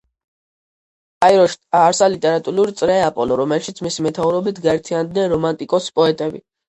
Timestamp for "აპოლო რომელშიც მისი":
3.09-4.07